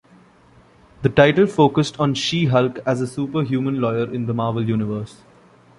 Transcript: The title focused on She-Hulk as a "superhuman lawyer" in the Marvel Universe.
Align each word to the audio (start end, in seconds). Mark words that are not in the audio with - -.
The 1.03 1.09
title 1.09 1.45
focused 1.45 1.99
on 1.99 2.15
She-Hulk 2.15 2.79
as 2.87 3.01
a 3.01 3.05
"superhuman 3.05 3.79
lawyer" 3.79 4.11
in 4.11 4.25
the 4.25 4.33
Marvel 4.33 4.67
Universe. 4.67 5.21